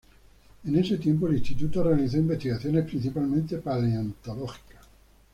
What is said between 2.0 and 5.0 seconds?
investigaciones principalmente paleontológicas.